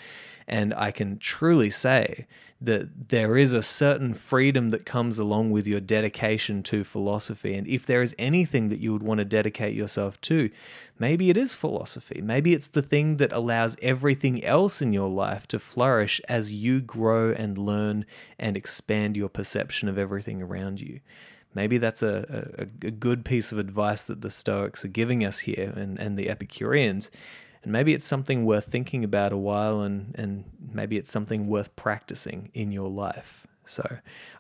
And 0.47 0.73
I 0.73 0.91
can 0.91 1.17
truly 1.17 1.71
say 1.71 2.27
that 2.61 3.09
there 3.09 3.37
is 3.37 3.51
a 3.51 3.61
certain 3.61 4.13
freedom 4.13 4.69
that 4.69 4.85
comes 4.85 5.19
along 5.19 5.51
with 5.51 5.67
your 5.67 5.81
dedication 5.81 6.63
to 6.63 6.83
philosophy. 6.83 7.53
And 7.53 7.67
if 7.67 7.85
there 7.85 8.01
is 8.01 8.15
anything 8.17 8.69
that 8.69 8.79
you 8.79 8.93
would 8.93 9.03
want 9.03 9.17
to 9.17 9.25
dedicate 9.25 9.75
yourself 9.75 10.19
to, 10.21 10.49
maybe 10.97 11.29
it 11.29 11.35
is 11.35 11.53
philosophy. 11.53 12.21
Maybe 12.21 12.53
it's 12.53 12.69
the 12.69 12.81
thing 12.81 13.17
that 13.17 13.33
allows 13.33 13.75
everything 13.81 14.43
else 14.43 14.81
in 14.81 14.93
your 14.93 15.09
life 15.09 15.47
to 15.47 15.59
flourish 15.59 16.21
as 16.29 16.53
you 16.53 16.79
grow 16.79 17.31
and 17.31 17.57
learn 17.57 18.05
and 18.39 18.55
expand 18.55 19.17
your 19.17 19.29
perception 19.29 19.89
of 19.89 19.97
everything 19.97 20.41
around 20.41 20.79
you. 20.79 21.01
maybe 21.55 21.77
that's 21.77 22.03
a, 22.03 22.67
a, 22.83 22.87
a 22.87 22.91
good 22.91 23.25
piece 23.25 23.51
of 23.51 23.57
advice 23.57 24.05
that 24.05 24.21
the 24.21 24.29
Stoics 24.29 24.85
are 24.85 24.89
giving 24.89 25.25
us 25.25 25.39
here 25.39 25.73
and, 25.75 25.97
and 25.97 26.17
the 26.17 26.29
Epicureans. 26.29 27.09
And 27.65 27.73
maybe 27.73 27.93
it's 27.93 28.05
something 28.05 28.45
worth 28.45 28.65
thinking 28.65 29.03
about 29.03 29.33
a 29.33 29.37
while 29.37 29.81
and, 29.81 30.15
and 30.17 30.45
maybe 30.71 30.97
it's 30.97 31.11
something 31.11 31.47
worth 31.47 31.75
practicing 31.75 32.49
in 32.53 32.71
your 32.71 32.89
life. 32.89 33.45
So 33.65 33.83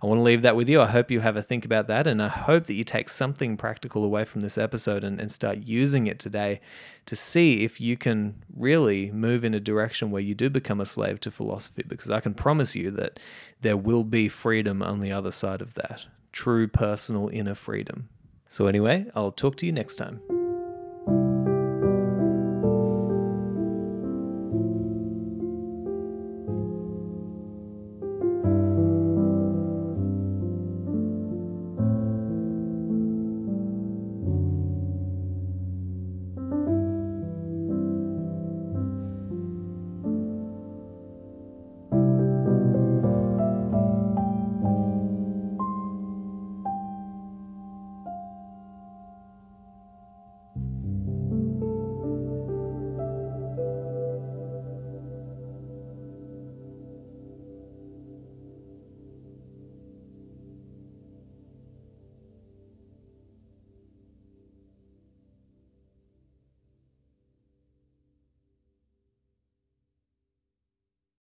I 0.03 0.05
want 0.05 0.19
to 0.19 0.23
leave 0.23 0.43
that 0.43 0.55
with 0.55 0.69
you. 0.69 0.79
I 0.79 0.85
hope 0.85 1.09
you 1.09 1.19
have 1.19 1.35
a 1.35 1.41
think 1.41 1.65
about 1.65 1.87
that. 1.87 2.05
And 2.05 2.21
I 2.21 2.27
hope 2.27 2.67
that 2.67 2.75
you 2.75 2.83
take 2.83 3.09
something 3.09 3.57
practical 3.57 4.03
away 4.03 4.23
from 4.23 4.41
this 4.41 4.57
episode 4.57 5.03
and, 5.03 5.19
and 5.19 5.31
start 5.31 5.57
using 5.57 6.05
it 6.05 6.19
today 6.19 6.61
to 7.07 7.15
see 7.15 7.63
if 7.63 7.81
you 7.81 7.97
can 7.97 8.43
really 8.55 9.09
move 9.09 9.43
in 9.43 9.55
a 9.55 9.59
direction 9.59 10.11
where 10.11 10.21
you 10.21 10.35
do 10.35 10.51
become 10.51 10.79
a 10.79 10.85
slave 10.85 11.19
to 11.21 11.31
philosophy. 11.31 11.83
Because 11.87 12.11
I 12.11 12.19
can 12.19 12.35
promise 12.35 12.75
you 12.75 12.91
that 12.91 13.19
there 13.61 13.77
will 13.77 14.03
be 14.03 14.29
freedom 14.29 14.83
on 14.83 14.99
the 14.99 15.11
other 15.11 15.31
side 15.31 15.61
of 15.61 15.73
that 15.73 16.05
true 16.31 16.67
personal 16.67 17.29
inner 17.29 17.55
freedom. 17.55 18.09
So, 18.47 18.67
anyway, 18.67 19.07
I'll 19.15 19.31
talk 19.31 19.55
to 19.57 19.65
you 19.65 19.71
next 19.71 19.95
time. 19.95 20.21